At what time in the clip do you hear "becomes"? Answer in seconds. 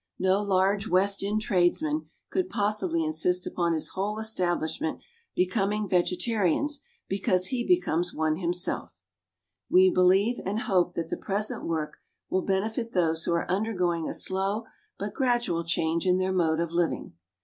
7.63-8.11